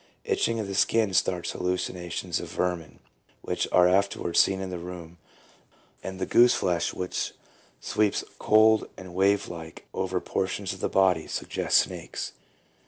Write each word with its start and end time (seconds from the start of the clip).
Itching 0.23 0.59
of 0.59 0.65
the 0.65 0.73
skin 0.73 1.13
starts 1.13 1.51
hallucinations 1.51 2.39
of 2.39 2.49
vermin, 2.49 2.97
which 3.43 3.67
are 3.71 3.87
afterwards 3.87 4.39
seen 4.39 4.59
in 4.59 4.71
the 4.71 4.79
room, 4.79 5.19
and 6.01 6.17
the 6.17 6.25
goose 6.25 6.55
flesh 6.55 6.91
which 6.91 7.33
sweeps 7.79 8.23
cold 8.39 8.89
and 8.97 9.13
wave 9.13 9.47
like 9.47 9.85
over 9.93 10.19
portions 10.19 10.73
of 10.73 10.79
the 10.79 10.89
body 10.89 11.27
suggests 11.27 11.81
snakes. 11.81 12.33